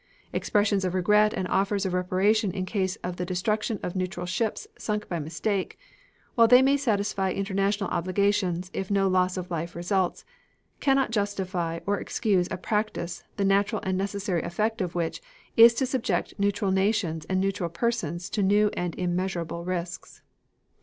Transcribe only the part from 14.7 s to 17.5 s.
of which is to subject neutral nations and